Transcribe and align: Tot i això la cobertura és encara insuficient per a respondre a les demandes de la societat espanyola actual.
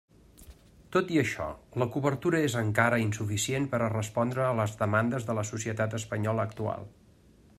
Tot 0.95 1.11
i 1.15 1.19
això 1.23 1.49
la 1.81 1.87
cobertura 1.97 2.39
és 2.45 2.55
encara 2.61 2.99
insuficient 3.03 3.69
per 3.75 3.81
a 3.83 3.91
respondre 3.95 4.43
a 4.49 4.57
les 4.63 4.75
demandes 4.83 5.29
de 5.31 5.39
la 5.41 5.47
societat 5.53 5.97
espanyola 6.03 6.49
actual. 6.53 6.93